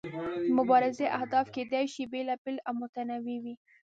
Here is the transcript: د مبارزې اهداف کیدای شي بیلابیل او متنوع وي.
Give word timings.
د 0.47 0.53
مبارزې 0.57 1.05
اهداف 1.17 1.47
کیدای 1.55 1.85
شي 1.93 2.03
بیلابیل 2.11 2.57
او 2.67 2.73
متنوع 2.81 3.19
وي. 3.43 3.55